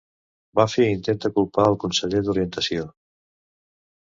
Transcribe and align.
Buffy 0.59 0.87
intenta 0.93 1.31
culpar 1.35 1.65
al 1.73 1.77
conseller 1.85 2.23
d'orientació. 2.29 2.89